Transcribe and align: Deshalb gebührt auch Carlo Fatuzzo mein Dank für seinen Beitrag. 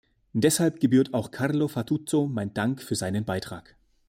Deshalb 0.33 0.79
gebührt 0.79 1.13
auch 1.13 1.29
Carlo 1.29 1.67
Fatuzzo 1.67 2.25
mein 2.25 2.55
Dank 2.55 2.81
für 2.81 2.95
seinen 2.95 3.23
Beitrag. 3.23 3.77